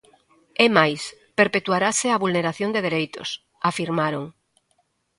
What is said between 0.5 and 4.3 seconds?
É máis, perpetuarase a vulneración de dereitos afirmaron.